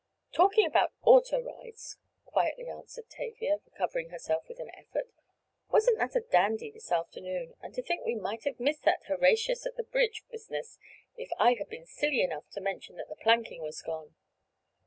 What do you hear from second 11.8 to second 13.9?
silly enough to mention that the planking was